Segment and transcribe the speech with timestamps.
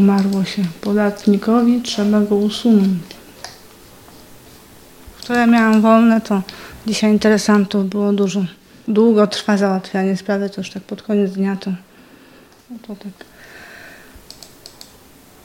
[0.00, 3.02] umarło się podatnikowi, trzeba go usunąć.
[5.16, 6.42] Wczoraj miałam wolne, to
[6.86, 8.44] dzisiaj interesantów było dużo.
[8.88, 11.70] Długo trwa załatwianie sprawy, to już tak pod koniec dnia to,
[12.70, 13.12] no to tak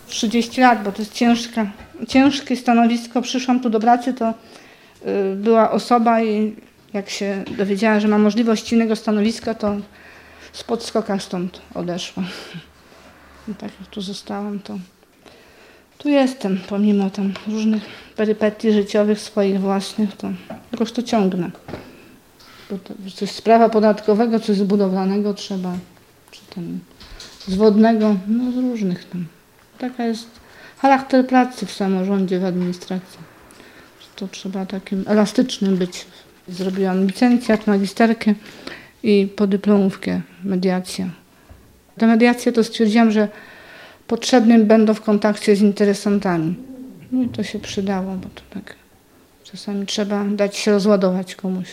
[0.07, 1.71] 30 lat, bo to jest ciężka,
[2.07, 3.21] ciężkie stanowisko.
[3.21, 6.55] Przyszłam tu do pracy, to y, była osoba i
[6.93, 9.75] jak się dowiedziała, że ma możliwość innego stanowiska, to
[10.53, 12.23] z podskoka stąd odeszła.
[13.47, 14.79] I tak jak tu zostałam, to
[15.97, 17.83] tu jestem, pomimo tam różnych
[18.15, 20.29] perypetii życiowych swoich własnych, to
[20.71, 21.51] po prostu ciągnę.
[22.69, 25.77] Bo to, coś z prawa podatkowego, coś z budowlanego trzeba,
[26.31, 26.79] czy tam
[27.47, 29.25] z wodnego, no z różnych tam.
[29.77, 30.27] Taka jest
[30.77, 33.19] charakter pracy w samorządzie, w administracji.
[34.15, 36.05] To trzeba takim elastycznym być.
[36.47, 38.33] Zrobiłam licencjat, magisterkę
[39.03, 41.09] i podyplomówkę mediacja.
[41.97, 43.27] Te mediacje to stwierdziłam, że
[44.07, 46.55] potrzebnym będą w kontakcie z interesantami.
[47.11, 48.75] No i to się przydało, bo to tak
[49.51, 51.67] czasami trzeba dać się rozładować komuś.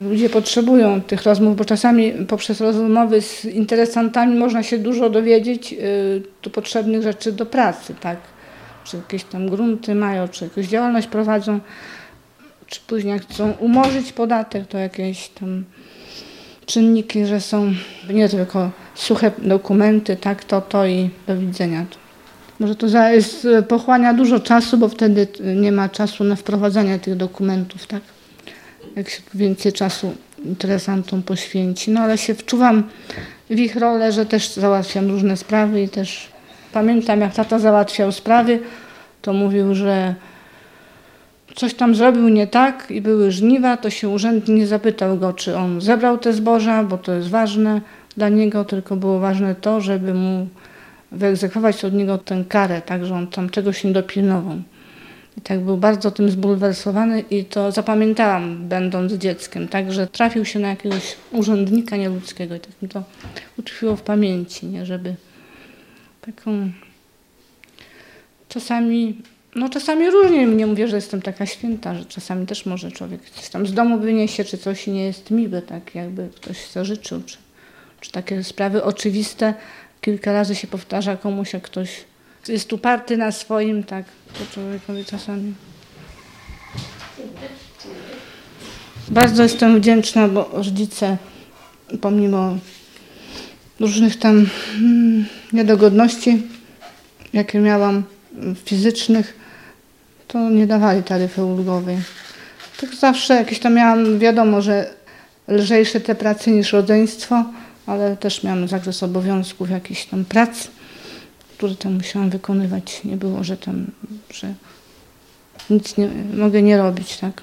[0.00, 6.22] Ludzie potrzebują tych rozmów, bo czasami poprzez rozmowy z interesantami można się dużo dowiedzieć y,
[6.42, 8.18] do potrzebnych rzeczy do pracy, tak?
[8.84, 11.60] Czy jakieś tam grunty mają, czy jakąś działalność prowadzą,
[12.66, 15.64] czy później jak chcą umorzyć podatek, to jakieś tam
[16.66, 17.72] czynniki, że są
[18.10, 21.86] nie tylko suche dokumenty, tak, to, to i do widzenia.
[22.60, 27.86] Może to jest, pochłania dużo czasu, bo wtedy nie ma czasu na wprowadzanie tych dokumentów,
[27.86, 28.02] tak?
[28.96, 30.14] Jak się więcej czasu
[30.44, 31.90] interesantom poświęci.
[31.90, 32.82] No ale się wczuwam
[33.50, 36.28] w ich rolę, że też załatwiam różne sprawy i też
[36.72, 38.60] pamiętam, jak tata załatwiał sprawy,
[39.22, 40.14] to mówił, że
[41.56, 45.56] coś tam zrobił nie tak i były żniwa, to się urzędnik nie zapytał go, czy
[45.56, 47.80] on zebrał te zboża, bo to jest ważne
[48.16, 50.48] dla niego, tylko było ważne to, żeby mu
[51.12, 54.56] wyegzekwować od niego tę karę, tak, że on tam czegoś nie dopilnował.
[55.38, 60.58] I tak był bardzo tym zbulwersowany i to zapamiętałam, będąc dzieckiem, tak, że trafił się
[60.58, 63.02] na jakiegoś urzędnika nieludzkiego i tak mi to
[63.58, 65.14] utkwiło w pamięci, nie, żeby
[66.20, 66.70] taką
[68.48, 69.22] czasami
[69.56, 73.48] no czasami różnie nie mówię, że jestem taka święta, że czasami też może człowiek coś
[73.48, 77.36] tam z domu wyniesie, czy coś nie jest miłe, tak jakby ktoś zażyczył, czy,
[78.00, 79.54] czy takie sprawy oczywiste.
[80.00, 82.04] Kilka razy się powtarza komuś, jak ktoś
[82.48, 84.04] jest uparty na swoim, tak,
[84.38, 85.54] to człowiekowi czasami.
[89.08, 91.16] Bardzo jestem wdzięczna, bo rodzice
[92.00, 92.56] pomimo
[93.80, 96.42] różnych tam hmm, niedogodności,
[97.32, 98.02] jakie miałam
[98.64, 99.45] fizycznych,
[100.28, 101.98] to nie dawali taryfy ulgowej.
[102.80, 104.90] Tak zawsze jakieś tam miałam, wiadomo, że
[105.48, 107.44] lżejsze te prace niż rodzeństwo,
[107.86, 110.68] ale też miałam zakres obowiązków jakichś tam prac,
[111.56, 113.04] które tam musiałam wykonywać.
[113.04, 113.86] Nie było, że tam,
[114.30, 114.54] że
[115.70, 117.42] nic nie, mogę nie robić, tak.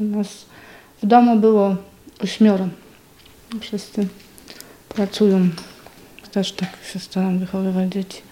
[0.00, 0.28] U nas
[1.02, 1.76] w domu było
[2.22, 2.68] ośmioro.
[3.60, 4.06] Wszyscy
[4.88, 5.48] pracują.
[6.32, 8.22] Też tak się staram wychowywać dzieci,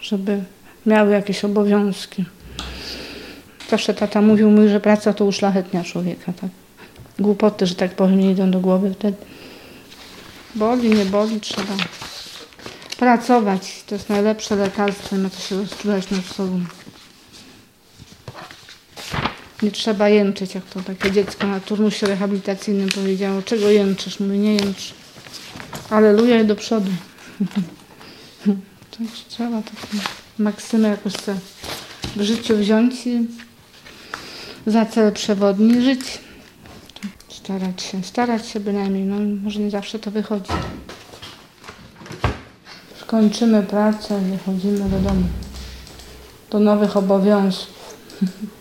[0.00, 0.42] żeby
[0.86, 2.24] miały jakieś obowiązki.
[3.70, 6.32] Zawsze tata mówił mi, że praca to uszlachetnia człowieka.
[6.32, 6.50] Tak?
[7.18, 9.16] Głupoty, że tak powiem, nie idą do głowy wtedy.
[10.54, 11.74] Boli, nie boli, trzeba
[12.98, 13.84] pracować.
[13.86, 16.60] To jest najlepsze lekarstwo, na to się rozczulać nad sobą.
[19.62, 23.42] Nie trzeba jęczyć, jak to takie dziecko na turnusie rehabilitacyjnym powiedziało.
[23.42, 24.20] Czego jęczysz?
[24.20, 24.94] Mówi, nie jęcz.
[25.90, 26.90] Aleluja i do przodu.
[28.98, 29.98] Tak trzeba taką
[30.38, 31.12] maksymę jakoś
[32.18, 33.26] w życiu wziąć i
[34.66, 36.00] za cel przewodni żyć.
[37.28, 40.52] Starać się, starać się bynajmniej, no może nie zawsze to wychodzi.
[43.00, 45.24] Skończymy pracę, wychodzimy do domu,
[46.50, 47.96] do nowych obowiązków.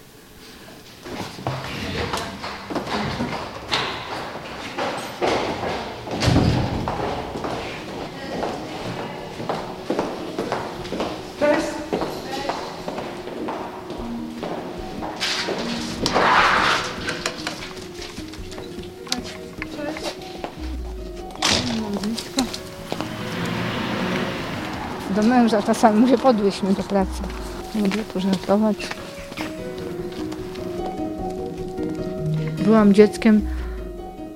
[25.48, 25.62] męża.
[25.68, 27.22] Czasami mówię, podłyśmy do pracy.
[27.76, 28.78] Mogę pożartować.
[32.64, 33.42] Byłam dzieckiem.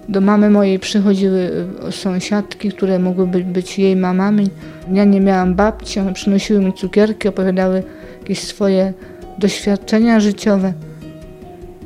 [0.09, 1.51] Do mamy mojej przychodziły
[1.87, 4.49] e, sąsiadki, które mogły być jej mamami.
[4.91, 7.83] Ja nie miałam babci, one przynosiły mi cukierki, opowiadały
[8.19, 8.93] jakieś swoje
[9.37, 10.73] doświadczenia życiowe.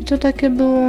[0.01, 0.81] I to takie było,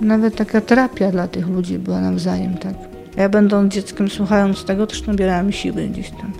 [0.00, 2.74] nawet taka terapia dla tych ludzi była nawzajem, tak.
[3.16, 6.32] Ja będąc dzieckiem, słuchając tego, też nabierałam siły gdzieś tam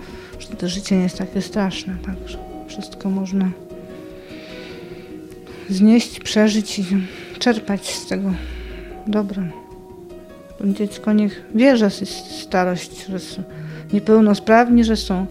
[0.56, 2.38] to życie nie jest takie straszne, także
[2.69, 3.50] wszystko można
[5.69, 6.84] znieść, przeżyć i
[7.38, 8.31] czerpać z tego
[9.06, 9.43] dobra.
[10.64, 13.43] Dziecko niech wie, że jest starość, że są
[13.93, 15.26] niepełnosprawni, że są,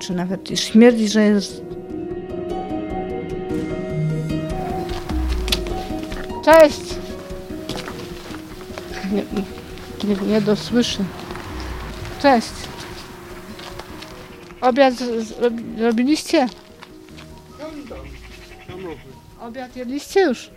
[0.00, 1.62] czy nawet i śmierć, że jest.
[6.44, 6.94] Cześć!
[9.12, 9.22] Nie,
[10.08, 11.04] nie, nie dosłyszę.
[12.22, 12.61] Cześć!
[14.62, 14.94] Obiad
[15.78, 16.48] robiliście?
[19.40, 20.50] Obiad jedliście już?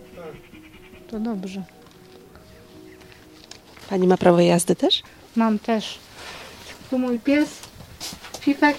[1.08, 1.64] To dobrze.
[3.90, 5.04] Pani ma prawo jazdy też?
[5.36, 6.00] Mam też.
[6.90, 7.50] Tu mój pies,
[8.40, 8.78] Fifek.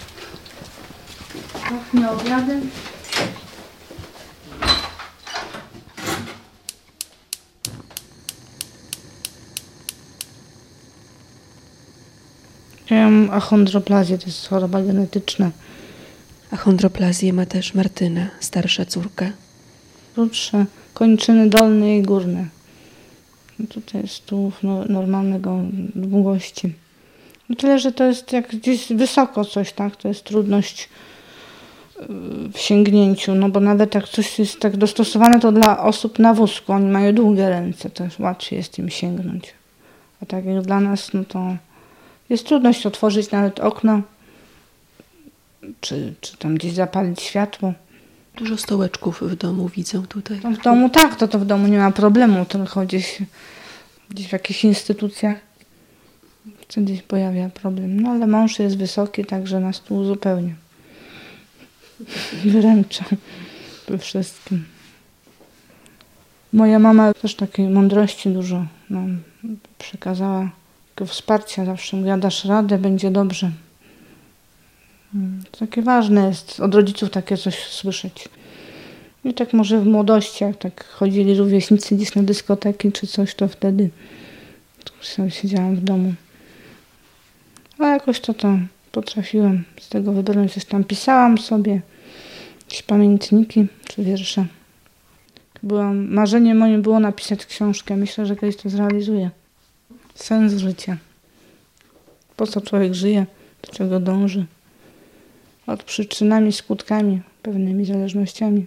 [1.53, 2.71] Pachnie obiadem.
[12.97, 15.51] Ja mam achondroplazję, to jest choroba genetyczna.
[16.51, 19.31] A chondroplazję ma też Martyna, starsza córka.
[20.15, 22.47] Krótsze kończyny dolne i górne.
[23.59, 25.61] No Tutaj jest tu no, normalnego
[25.95, 26.73] długości.
[27.49, 29.97] No tyle, że to jest jak gdzieś wysoko coś, tak?
[29.97, 30.89] To jest trudność
[31.99, 32.07] yy,
[32.53, 36.73] w sięgnięciu, no bo nawet jak coś jest tak dostosowane, to dla osób na wózku,
[36.73, 39.55] oni mają długie ręce, to jest łatwiej jest im sięgnąć.
[40.23, 41.57] A tak jak dla nas, no to
[42.29, 44.03] jest trudność otworzyć nawet okno,
[45.81, 47.73] czy, czy tam gdzieś zapalić światło.
[48.37, 50.41] Dużo stołeczków w domu widzę tutaj.
[50.45, 53.19] No w domu tak, to, to w domu nie ma problemu, tylko gdzieś,
[54.11, 55.47] gdzieś w jakichś instytucjach
[56.69, 58.01] się pojawia problem.
[58.01, 60.55] No ale mąż jest wysoki, także nas tu uzupełnia.
[62.45, 63.05] Wyręcza
[63.89, 64.65] we wszystkim.
[66.53, 69.23] Moja mama też takiej mądrości dużo nam
[69.79, 70.51] przekazała.
[70.97, 73.51] Takiego wsparcia zawsze mówiła, dasz radę, będzie dobrze.
[75.15, 78.29] Mm, To takie ważne jest od rodziców takie coś słyszeć.
[79.25, 83.49] I tak może w młodości, jak tak chodzili rówieśnicy gdzieś na dyskoteki czy coś, to
[83.49, 83.91] wtedy
[85.01, 86.15] sobie siedziałam w domu.
[87.79, 90.53] A jakoś to tam potrafiłam z tego wybrnąć.
[90.53, 91.81] Coś tam pisałam sobie,
[92.65, 94.47] jakieś pamiętniki czy wiersze.
[95.63, 97.97] Byłam, marzeniem moim było napisać książkę.
[97.97, 99.31] Myślę, że kiedyś to zrealizuję.
[100.17, 100.97] Sens życia.
[102.37, 103.27] Po co człowiek żyje,
[103.67, 104.47] do czego dąży.
[105.67, 108.67] Od przyczynami, skutkami, pewnymi zależnościami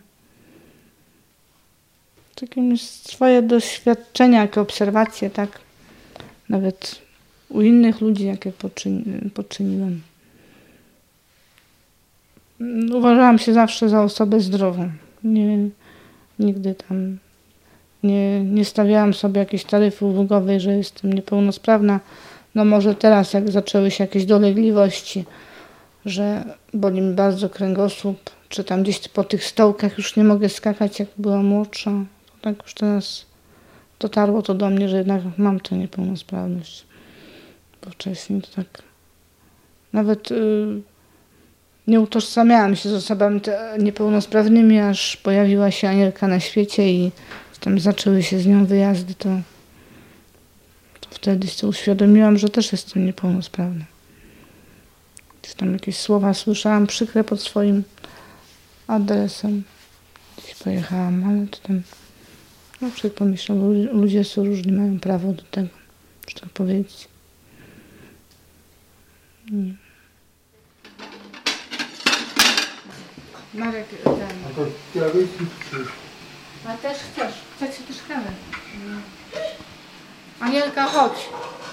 [2.40, 5.60] takim swoje doświadczenia, jakie obserwacje, tak?
[6.50, 7.01] Nawet
[7.50, 9.04] u innych ludzi, jakie poczyni,
[9.34, 10.02] poczyniłem.
[12.94, 14.92] Uważałam się zawsze za osobę zdrową.
[15.24, 15.69] Nie,
[16.40, 17.18] nigdy tam
[18.04, 22.00] nie, nie stawiałam sobie jakiejś taryfy ulgowej, że jestem niepełnosprawna.
[22.56, 25.25] No może teraz, jak zaczęły się jakieś dolegliwości,
[26.06, 26.44] że
[26.74, 31.10] boli mi bardzo kręgosłup, czy tam gdzieś po tych stołkach już nie mogę skakać, jak
[31.18, 31.92] była młodsza.
[32.25, 33.25] To tak już teraz
[34.00, 36.86] dotarło to do mnie, że jednak mam tę niepełnosprawność.
[37.86, 38.84] Bo wcześniej to tak
[39.94, 40.36] nawet y,
[41.88, 43.42] nie utożsamiałam się z osobami
[43.80, 47.12] niepełnosprawnymi, aż pojawiła się Anielka na świecie i
[47.59, 49.30] tam zaczęły się z nią wyjazdy, to,
[50.99, 53.85] to wtedy sobie uświadomiłam, że też jestem niepełnosprawna.
[55.42, 57.83] Gdzieś tam jakieś słowa słyszałam przykre pod swoim
[58.87, 59.63] adresem.
[60.37, 61.81] Gdzieś pojechałam, ale to tam...
[62.81, 65.68] No człowiek pomyślał, lu- ludzie są różni, mają prawo do tego,
[66.28, 67.07] że tak powiedzieć.
[69.51, 69.78] Mm.
[73.54, 74.16] Marek, ten...
[76.68, 78.30] A też chcesz, chcecie też kawę.
[80.39, 81.30] Anielka, chodź.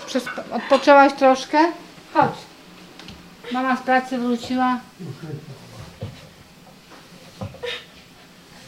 [0.07, 1.59] Przez, odpoczęłaś troszkę?
[2.14, 2.35] Chodź.
[3.52, 4.81] Mama z pracy wróciła.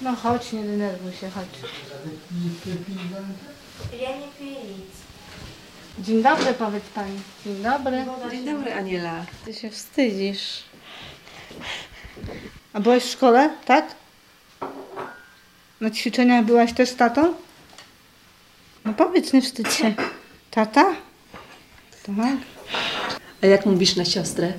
[0.03, 1.49] No chodź, nie denerwuj się, chodź.
[4.01, 4.99] Ja nie piję nic.
[6.07, 7.21] Dzień dobry, powiedz pani.
[7.45, 8.05] Dzień dobry.
[8.31, 9.25] Dzień dobry, Aniela.
[9.45, 10.65] Ty się wstydzisz.
[12.73, 13.95] A byłaś w szkole, tak?
[15.81, 17.35] Na ćwiczeniach byłaś też tatą?
[18.85, 19.95] No powiedz, nie wstydź się.
[20.51, 20.85] Tata?
[22.07, 22.37] Tak.
[23.43, 24.53] A jak mówisz na siostrę?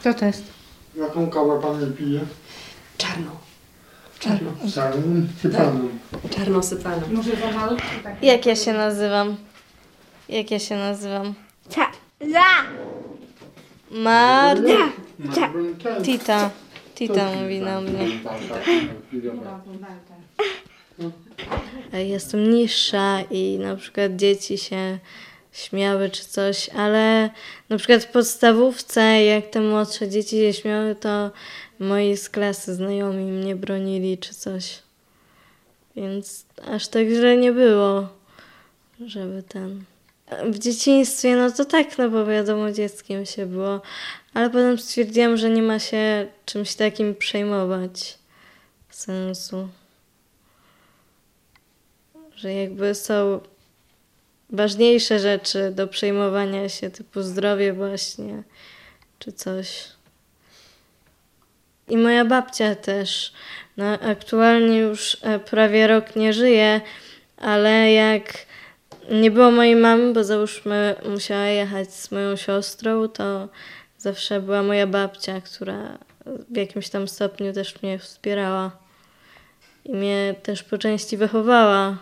[0.00, 0.42] Kto to jest?
[0.96, 2.20] Jaką kawę pan pije?
[2.98, 3.30] Czarną.
[4.18, 4.50] Czarną.
[4.74, 5.98] Czarnym czy panem?
[6.30, 7.02] Czarną sypaną.
[7.12, 7.76] Może za?
[8.22, 9.36] Jak ja się nazywam?
[10.28, 11.34] Jak ja się nazywam?
[12.20, 12.64] La,
[13.90, 14.92] Marta.
[15.18, 15.50] Marta.
[16.04, 16.50] Tita.
[16.94, 18.08] Tita mówi na mnie.
[21.92, 24.98] Jestem niższa i na przykład dzieci się
[25.52, 27.30] śmiały czy coś, ale
[27.68, 31.30] na przykład w podstawówce, jak te młodsze dzieci się śmiały, to
[31.78, 34.82] moi z klasy znajomi mnie bronili czy coś.
[35.96, 38.08] Więc aż tak źle nie było,
[39.06, 39.84] żeby ten.
[40.50, 43.80] W dzieciństwie, no to tak, no bo wiadomo, dzieckiem się było,
[44.34, 48.18] ale potem stwierdziłam, że nie ma się czymś takim przejmować
[48.90, 49.68] sensu.
[52.36, 53.40] Że jakby są
[54.50, 58.42] ważniejsze rzeczy do przejmowania się, typu zdrowie właśnie,
[59.18, 59.84] czy coś.
[61.88, 63.32] I moja babcia też.
[63.76, 66.80] No, aktualnie już e, prawie rok nie żyje,
[67.36, 68.46] ale jak
[69.10, 73.48] nie było mojej mamy, bo załóżmy musiała jechać z moją siostrą, to
[74.04, 78.70] zawsze była moja babcia, która w jakimś tam stopniu też mnie wspierała
[79.84, 81.98] i mnie też po części wychowała.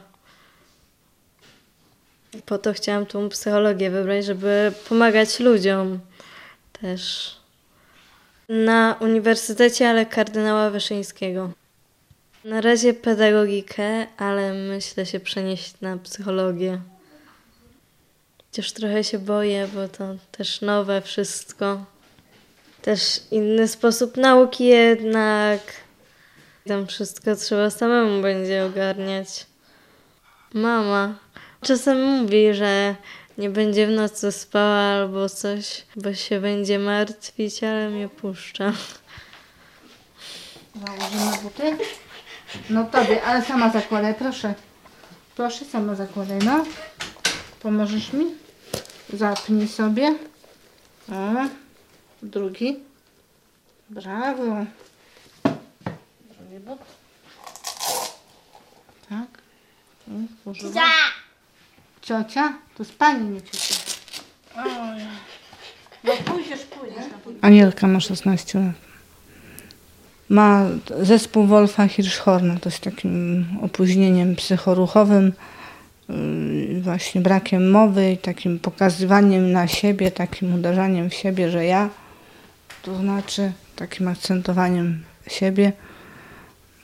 [2.47, 6.01] Po to chciałam tą psychologię wybrać, żeby pomagać ludziom
[6.73, 7.33] też.
[8.49, 11.51] Na uniwersytecie, ale kardynała Wyszyńskiego.
[12.45, 16.81] Na razie pedagogikę, ale myślę się przenieść na psychologię.
[18.51, 21.92] Chociaż trochę się boję, bo to też nowe wszystko.
[22.83, 25.61] Też inny sposób nauki jednak.
[26.69, 29.47] Tam wszystko trzeba samemu będzie ogarniać.
[30.55, 31.15] Mama
[31.63, 32.95] czasem mówi, że
[33.39, 38.73] nie będzie w nocy spała albo coś, bo się będzie martwić, ale mnie puszcza.
[40.87, 41.77] Założymy buty.
[42.71, 44.55] No tobie, ale sama zakładaj, proszę.
[45.37, 46.65] Proszę, sama zakładaj, no.
[47.63, 48.27] Pomożesz mi?
[49.13, 50.15] Zapnij sobie.
[51.13, 51.49] O,
[52.23, 52.77] drugi.
[53.91, 54.65] Brawo.
[56.41, 56.81] Drugi.
[59.09, 59.29] Tak.
[62.03, 62.53] Ciocia?
[62.77, 63.75] To jest pani, nie ciocia.
[64.57, 65.01] Oj.
[66.05, 67.05] No pójdziesz, pójdziesz.
[67.41, 68.73] Anielka ma 16 lat.
[70.29, 70.65] Ma
[71.01, 75.33] zespół Wolfa Hirschhorna, to jest takim opóźnieniem psychoruchowym,
[76.09, 81.89] yy, właśnie brakiem mowy i takim pokazywaniem na siebie, takim uderzaniem w siebie, że ja,
[82.83, 85.73] to znaczy takim akcentowaniem siebie.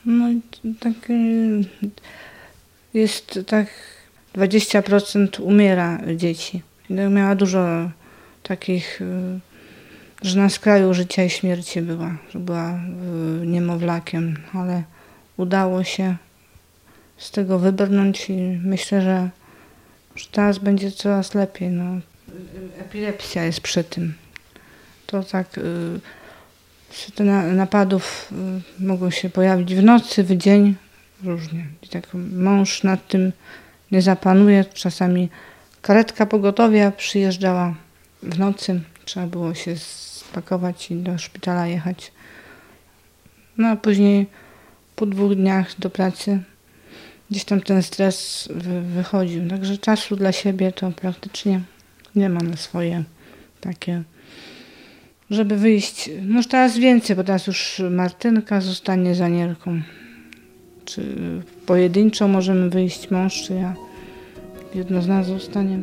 [0.05, 0.25] No
[0.81, 1.65] tak yy,
[2.95, 3.67] jest tak
[4.35, 6.63] 20% umiera dzieci.
[6.91, 7.91] No, Miała dużo
[8.43, 9.41] takich yy,
[10.23, 12.81] że na skraju życia i śmierci była, że była
[13.43, 14.83] y, niemowlakiem, ale
[15.37, 16.17] udało się
[17.17, 19.31] z tego wybrnąć i myślę, że,
[20.17, 21.69] że teraz będzie coraz lepiej.
[21.69, 22.01] No.
[22.79, 24.15] Epilepsja jest przy tym.
[25.09, 26.01] To tak, y,
[27.15, 28.33] te na- napadów
[28.81, 30.75] y, mogą się pojawić w nocy, w dzień,
[31.25, 31.67] różnie.
[31.83, 33.33] I tak mąż nad tym
[33.93, 34.65] nie zapanuje.
[34.65, 35.29] Czasami
[35.83, 37.75] karetka pogotowia przyjeżdżała
[38.23, 38.81] w nocy.
[39.05, 42.13] Trzeba było się spakować i do szpitala jechać.
[43.59, 44.27] No a później
[44.97, 46.41] po dwóch dniach do pracy
[47.31, 49.49] gdzieś tam ten stres wy, wychodził.
[49.49, 51.61] Także czasu dla siebie to praktycznie
[52.15, 53.05] nie ma na swoje
[53.61, 54.03] takie,
[55.31, 56.11] żeby wyjść.
[56.23, 59.81] No już teraz więcej, bo teraz już Martynka zostanie za Nierką.
[60.85, 61.03] Czy
[61.67, 63.75] pojedynczo możemy wyjść mąż, czy ja.
[64.75, 65.79] Jedno z nas zostanie.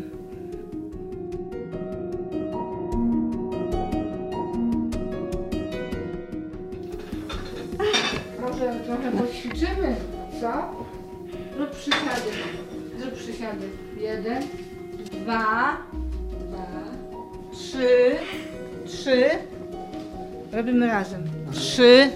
[20.66, 21.24] Robimy razem.
[21.52, 22.10] Trzy,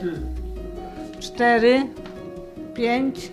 [1.19, 1.81] cztery,
[2.73, 3.31] pięć,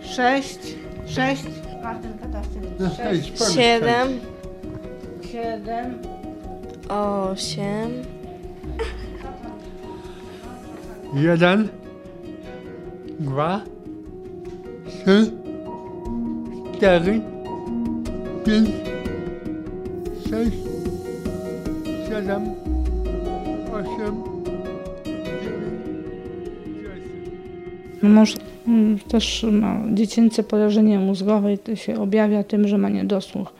[0.00, 0.58] sześć,
[1.06, 1.44] sześć.
[2.78, 4.08] No, Sześć, Siedem,
[5.32, 5.98] siedem,
[6.88, 7.90] osiem,
[11.14, 11.68] Jeden,
[13.18, 13.60] dwa,
[14.86, 15.30] trzy,
[16.76, 17.20] cztery,
[18.46, 18.70] pięć,
[20.30, 20.56] sześć,
[22.08, 22.66] siedem,
[23.76, 24.22] osiem,
[25.04, 25.44] dziewięć,
[26.64, 27.04] dziesięć.
[28.02, 28.34] No mąż
[29.08, 33.52] też ma dziecięce porażenie mózgowe i to się objawia tym, że ma niedosłuch.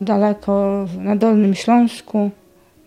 [0.00, 2.30] Daleko na Dolnym Śląsku.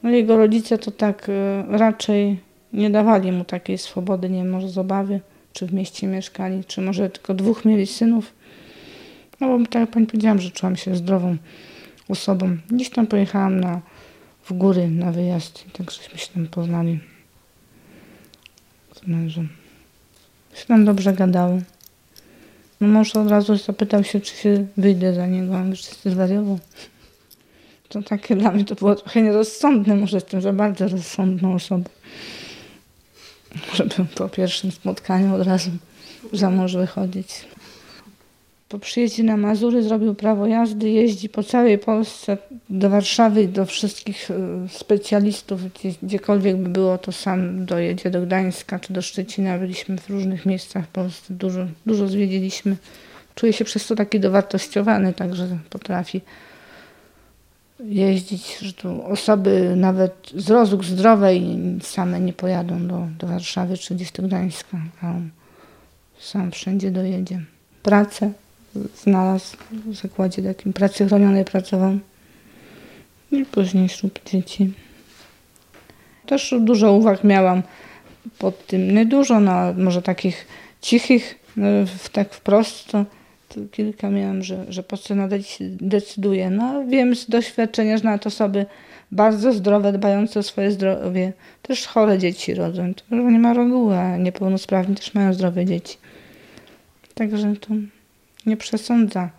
[0.03, 2.39] No jego rodzice to tak e, raczej
[2.73, 5.19] nie dawali mu takiej swobody, nie wiem, może z obawy,
[5.53, 8.33] czy w mieście mieszkali, czy może tylko dwóch mieli synów.
[9.41, 11.37] No bo tak jak pani powiedziałam, że czułam się zdrową
[12.09, 12.57] osobą.
[12.71, 13.81] Gdzieś tam pojechałam na,
[14.43, 16.99] w góry na wyjazd i tak żeśmy się tam poznali
[18.95, 19.49] z mężem
[20.59, 21.59] się nam dobrze gadało.
[22.81, 26.59] No mąż od razu zapytał się, czy się wyjdę za niego, a czy jesteś zwariował.
[27.89, 31.83] To takie dla mnie to było trochę nierozsądne, może jestem za bardzo rozsądną osobą.
[33.73, 35.71] Żeby po pierwszym spotkaniu od razu
[36.33, 37.27] za mąż wychodzić.
[38.69, 42.37] Po przyjeździe na Mazury zrobił prawo jazdy, jeździ po całej Polsce,
[42.69, 44.35] do Warszawy do wszystkich e,
[44.69, 49.57] specjalistów, gdzie, gdziekolwiek by było, to sam dojedzie do Gdańska czy do Szczecina.
[49.57, 52.77] Byliśmy w różnych miejscach w Polsce, dużo, dużo zwiedziliśmy.
[53.35, 56.21] Czuje się przez to taki dowartościowany, także potrafi
[57.79, 63.95] jeździć, że tu osoby nawet z rozłóg zdrowej same nie pojadą do, do Warszawy czy
[63.95, 65.29] gdzieś do Gdańska, a on
[66.19, 67.41] sam wszędzie dojedzie.
[67.83, 68.31] Pracę
[69.03, 71.99] znalazł w zakładzie takim pracy chronionej pracował
[73.31, 74.73] i później ślub dzieci.
[76.25, 77.63] Też dużo uwag miałam
[78.39, 80.47] pod tym, nie dużo, no może takich
[80.81, 81.67] cichych, no,
[82.11, 83.05] tak wprost to
[83.49, 86.49] tu kilka miałam, że, że po co nadać decyduje.
[86.49, 88.65] No wiem z doświadczenia, że nawet osoby
[89.11, 92.93] bardzo zdrowe, dbające o swoje zdrowie, też chore dzieci rodzą.
[92.93, 95.97] To nie ma reguły, a niepełnosprawni też mają zdrowe dzieci.
[97.13, 97.67] Także to
[98.45, 99.29] nie przesądza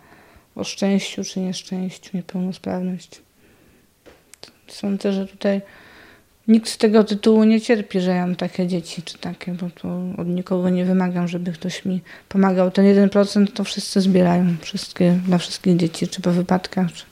[0.55, 3.21] o szczęściu czy nieszczęściu, niepełnosprawność.
[4.67, 5.61] Sądzę, że tutaj
[6.47, 10.01] nikt z tego tytułu nie cierpi, że ja mam takie dzieci czy takie, bo to
[10.17, 12.71] od nikogo nie wymagam, żeby ktoś mi pomagał.
[12.71, 16.91] Ten 1% to wszyscy zbierają, wszystkie, dla wszystkich dzieci, czy po wypadkach.
[16.91, 17.05] Czy...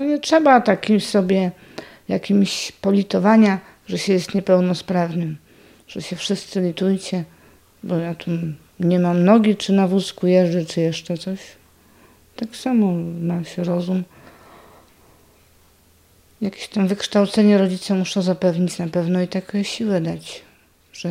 [0.00, 1.50] Nie trzeba takim sobie
[2.08, 5.36] jakimś politowania, że się jest niepełnosprawnym,
[5.88, 7.24] że się wszyscy litujcie,
[7.82, 8.30] bo ja tu
[8.80, 11.40] nie mam nogi, czy na wózku jeżdżę, czy jeszcze coś.
[12.36, 14.04] Tak samo ma się rozum.
[16.40, 20.42] Jakieś tam wykształcenie rodzice muszą zapewnić na pewno i taką siłę dać,
[20.92, 21.08] że,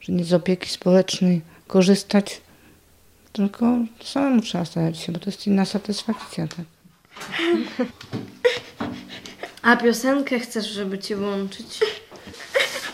[0.00, 2.40] że nie z opieki społecznej korzystać,
[3.32, 6.46] tylko samemu trzeba starać się, bo to jest inna satysfakcja.
[6.48, 6.66] Tak.
[9.62, 11.80] A piosenkę chcesz, żeby ci włączyć?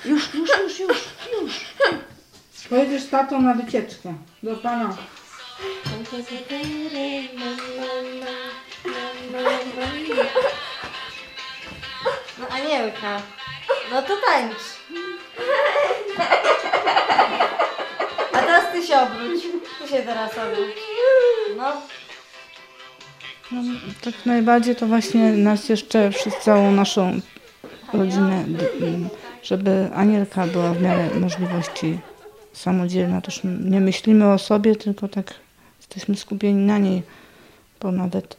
[0.05, 1.22] Już, już, już, już, już.
[2.73, 4.97] Pojedziesz z tatą na wycieczkę do pana.
[12.39, 13.23] No Anielka,
[13.91, 14.57] no to tańcz.
[18.33, 19.43] A teraz ty się obróć.
[19.83, 20.77] Ty się teraz obróć.
[21.57, 21.73] No.
[23.53, 23.63] No,
[24.05, 27.21] tak najbardziej to właśnie nas jeszcze, przez całą naszą
[27.93, 28.45] rodzinę,
[29.43, 31.99] żeby Anielka była w miarę możliwości
[32.53, 33.21] samodzielna.
[33.21, 35.35] Też nie myślimy o sobie, tylko tak
[35.79, 37.03] jesteśmy skupieni na niej,
[37.81, 38.37] bo nawet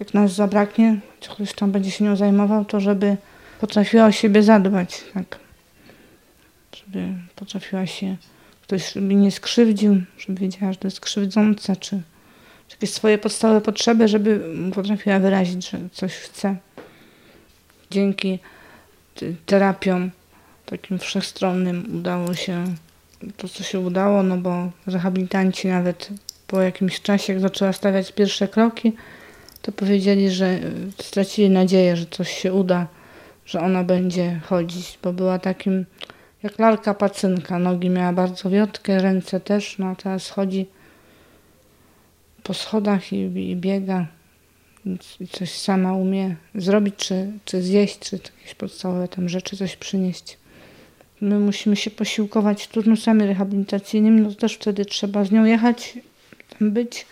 [0.00, 3.16] jak nas zabraknie, czy ktoś tam będzie się nią zajmował, to żeby
[3.60, 5.38] potrafiła o siebie zadbać, tak.
[6.76, 8.16] Żeby potrafiła się,
[8.62, 12.02] ktoś żeby nie skrzywdził, żeby wiedziała, że to jest krzywdzące, czy,
[12.68, 14.40] czy jakieś swoje podstawowe potrzeby, żeby
[14.74, 16.56] potrafiła wyrazić, że coś chce.
[17.90, 18.38] Dzięki
[19.46, 20.10] terapiom
[20.66, 22.64] takim wszechstronnym udało się
[23.36, 26.08] to, co się udało, no bo rehabilitanci nawet
[26.46, 28.92] po jakimś czasie, jak zaczęła stawiać pierwsze kroki,
[29.62, 30.58] to powiedzieli, że
[31.02, 32.86] stracili nadzieję, że coś się uda,
[33.46, 35.86] że ona będzie chodzić, bo była takim
[36.42, 37.58] jak lalka pacynka.
[37.58, 40.66] Nogi miała bardzo wiotkie, ręce też, no a teraz chodzi
[42.42, 43.16] po schodach i,
[43.50, 44.06] i biega
[45.20, 50.38] i coś sama umie zrobić, czy, czy zjeść, czy jakieś podstawowe tam rzeczy, coś przynieść.
[51.24, 55.98] My musimy się posiłkować turnusami rehabilitacyjnymi, no to też wtedy trzeba z nią jechać,
[56.58, 57.06] tam być.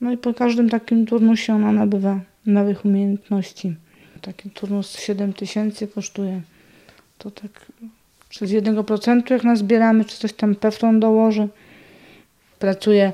[0.00, 3.74] No i po każdym takim turnusie ona nabywa nowych umiejętności.
[4.22, 6.42] Taki turnus 7 tysięcy kosztuje.
[7.18, 7.66] To tak
[8.28, 11.48] czy z 1% jak nas zbieramy, czy coś tam Pefron dołoży.
[12.58, 13.12] Pracuje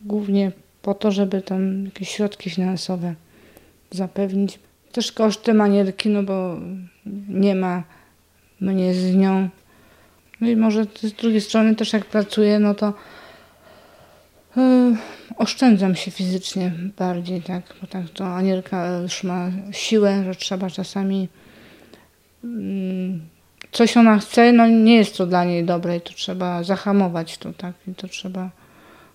[0.00, 3.14] głównie po to, żeby tam jakieś środki finansowe
[3.90, 4.58] zapewnić.
[4.92, 6.56] Też koszty manierki, no bo
[7.28, 7.82] nie ma
[8.60, 9.48] mnie z nią.
[10.40, 12.94] No i może z drugiej strony też jak pracuję, no to
[14.56, 14.96] yy,
[15.36, 21.28] oszczędzam się fizycznie bardziej, tak, bo tak to Anielka już ma siłę, że trzeba czasami
[22.44, 22.50] yy,
[23.72, 27.52] coś ona chce, no nie jest to dla niej dobre i to trzeba zahamować to,
[27.52, 28.50] tak, i to trzeba,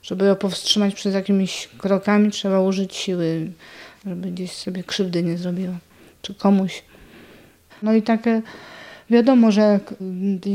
[0.03, 3.51] żeby ją powstrzymać przed jakimiś krokami, trzeba użyć siły,
[4.05, 5.73] żeby gdzieś sobie krzywdy nie zrobiła,
[6.21, 6.83] czy komuś.
[7.83, 8.41] No i takie
[9.11, 9.93] Wiadomo, że jak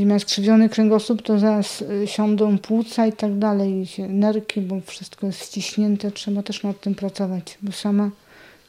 [0.06, 5.44] ma skrzywiony kręgosłup, to zaraz y, siądą płuca i tak dalej, nerki, bo wszystko jest
[5.44, 6.10] ściśnięte.
[6.10, 8.10] Trzeba też nad tym pracować, bo sama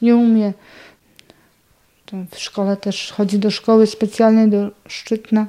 [0.01, 0.53] nie umie.
[2.05, 5.47] To w szkole też chodzi do szkoły specjalnej, do Szczytna.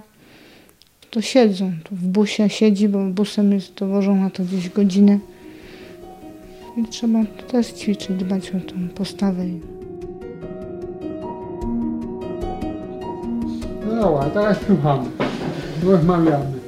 [1.10, 5.18] To siedzą, to w busie siedzi, bo busem jest dowożą na to gdzieś godzinę.
[6.76, 9.44] I trzeba też ćwiczyć, dbać o tą postawę.
[14.00, 15.10] Dobra, teraz słuchamy.
[15.84, 16.58] Rozmawiamy.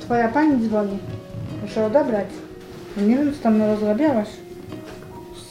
[0.00, 0.98] Twoja pani dzwoni.
[1.62, 2.26] Muszę odebrać.
[2.96, 4.28] No Nie wiem, co tam rozrabiałaś.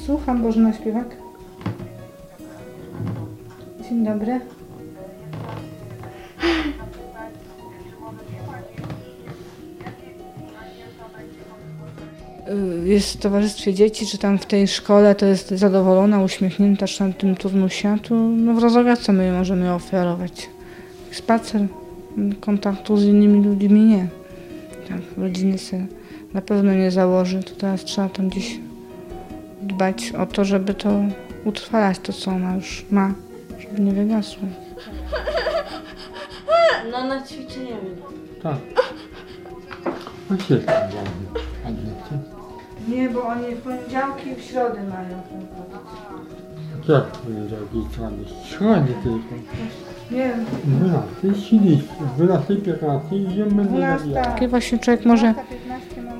[0.06, 1.08] Słucham Bożena Śpiewak.
[3.89, 4.39] Dzień dobry.
[12.84, 17.13] Jest w towarzystwie dzieci, czy tam w tej szkole, to jest zadowolona, uśmiechnięta, czy tam
[17.13, 20.50] w tym turnusie, tu no w Rozoga co my możemy oferować?
[21.12, 21.62] Spacer,
[22.39, 24.08] kontaktu z innymi ludźmi nie.
[24.89, 25.86] Tak, rodziny sobie
[26.34, 28.60] na pewno nie założy, to teraz trzeba tam gdzieś
[29.62, 30.89] dbać o to, żeby to
[31.46, 33.13] utrwalać, to co ona już ma,
[33.60, 34.44] żeby nie wygasło.
[36.91, 37.76] No na ćwiczenie.
[38.44, 38.58] Tak.
[40.30, 40.60] No się
[42.88, 45.21] Nie, bo oni w poniedziałki i w środę mają
[46.89, 48.17] Jak poniedziałki strony?
[48.45, 49.36] Środnie tylko.
[50.12, 50.45] Nie wiem,
[51.24, 51.84] 12, 30,
[52.17, 55.34] 12, 15 idziemy na Takie właśnie człowiek może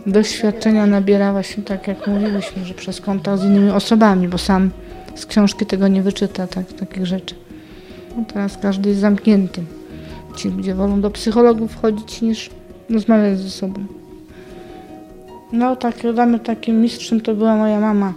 [0.06, 4.69] doświadczenia nabiera właśnie tak jak mówiliśmy, że przez kontakt z innymi osobami, bo sam
[5.15, 7.36] z książki tego nie wyczyta, tak, takich rzeczy.
[8.17, 9.63] No teraz każdy jest zamknięty.
[10.36, 12.49] Ci ludzie wolą do psychologów chodzić niż
[12.89, 13.86] rozmawiać ze sobą.
[15.56, 18.13] No tak, damy takim mistrzem to była moja mama.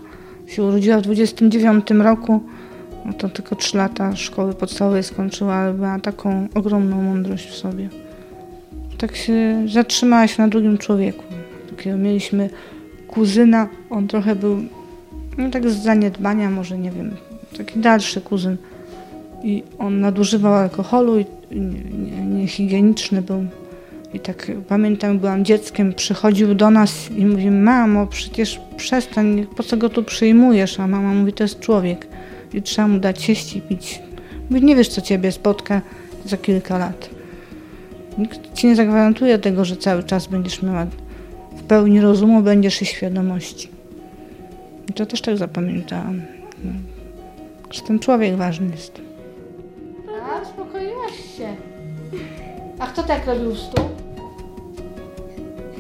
[0.47, 2.41] Się urodziła w 29 roku.
[3.05, 7.89] No to tylko 3 lata szkoły podstawowej skończyła, ale była taką ogromną mądrość w sobie
[8.99, 11.23] tak się zatrzymała się na drugim człowieku.
[11.99, 12.51] Mieliśmy
[13.09, 14.57] kuzyna, on trochę był,
[15.39, 17.17] no tak z zaniedbania może, nie wiem,
[17.59, 18.57] taki dalszy kuzyn.
[19.43, 23.45] I on nadużywał alkoholu i i nie- nie- niehigieniczny był.
[24.15, 29.77] I tak pamiętam, byłam dzieckiem, przychodził do nas i mówi, mamo, przecież przestań, po co
[29.77, 30.81] go tu przyjmujesz?
[30.81, 32.07] A mama mówi, to jest człowiek
[32.55, 34.03] i trzeba mu dać jeść i pić.
[34.51, 35.81] Mówi, nie wiesz, co ciebie spotka
[36.25, 37.11] za kilka lat.
[38.19, 40.87] Nikt ci nie zagwarantuje tego, że cały czas będziesz miała
[41.57, 43.69] w pełni rozumu, będziesz i świadomości.
[44.91, 46.23] I to też tak zapamiętałam.
[47.71, 49.01] Że ten człowiek ważny jest.
[50.23, 51.57] A, uspokoiłaś się.
[52.79, 53.98] A kto tak robił stół?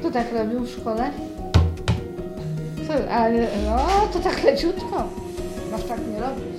[0.09, 1.11] Kto tak robił w szkole?
[3.11, 3.79] Ale, no,
[4.13, 5.09] to tak leciutko.
[5.71, 6.58] Masz tak nie robić.